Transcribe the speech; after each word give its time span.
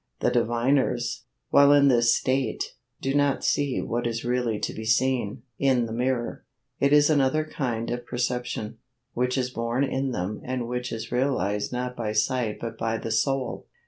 The 0.21 0.31
diviners, 0.31 1.25
while 1.51 1.71
in 1.71 1.87
this 1.87 2.15
state, 2.17 2.73
do 3.01 3.13
not 3.13 3.43
see 3.43 3.79
what 3.83 4.07
is 4.07 4.25
really 4.25 4.57
to 4.57 4.73
be 4.73 4.83
seen 4.83 5.43
(in 5.59 5.85
the 5.85 5.93
mirror); 5.93 6.43
it 6.79 6.91
is 6.91 7.07
another 7.07 7.45
kind 7.45 7.91
of 7.91 8.07
perception, 8.07 8.79
which 9.13 9.37
is 9.37 9.51
born 9.51 9.83
in 9.83 10.09
them 10.09 10.41
and 10.43 10.67
which 10.67 10.91
is 10.91 11.11
realized 11.11 11.71
not 11.71 11.95
by 11.95 12.13
sight 12.13 12.57
but 12.59 12.79
by 12.79 12.97
the 12.97 13.11
soul. 13.11 13.67